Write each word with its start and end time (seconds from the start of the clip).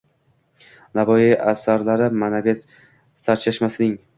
Navoiy 0.99 1.35
asarlari 1.53 2.09
ma’naviyat 2.25 2.67
sarchashmasing 3.27 3.97